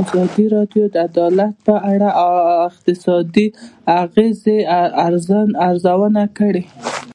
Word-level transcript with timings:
ازادي 0.00 0.44
راډیو 0.56 0.84
د 0.90 0.96
عدالت 1.08 1.54
په 1.66 1.74
اړه 1.92 2.08
د 2.14 2.18
اقتصادي 2.68 3.46
اغېزو 4.00 4.56
ارزونه 5.76 6.22
کړې. 6.38 6.64